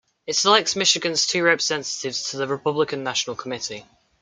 It 0.25 0.35
selects 0.35 0.75
Michigan's 0.75 1.27
two 1.27 1.43
representatives 1.43 2.31
to 2.31 2.37
the 2.37 2.47
Republican 2.47 3.03
National 3.03 3.35
Committee. 3.35 3.85